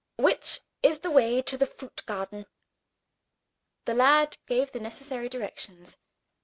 Which 0.17 0.61
is 0.81 1.01
the 1.01 1.11
way 1.11 1.43
to 1.43 1.59
the 1.59 1.67
fruit 1.67 2.01
garden?" 2.07 2.47
The 3.85 3.93
lad 3.93 4.39
gave 4.47 4.71
the 4.71 4.79
necessary 4.79 5.29
directions. 5.29 5.97